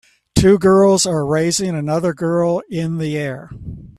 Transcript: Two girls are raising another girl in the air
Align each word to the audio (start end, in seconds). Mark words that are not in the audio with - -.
Two 0.33 0.57
girls 0.57 1.05
are 1.05 1.23
raising 1.23 1.75
another 1.75 2.11
girl 2.15 2.63
in 2.71 2.97
the 2.97 3.15
air 3.15 3.51